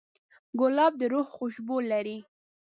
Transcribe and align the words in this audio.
ګلاب 0.59 0.93
د 0.99 1.01
روح 1.11 1.27
خوشبو 1.35 1.77
لري. 1.91 2.17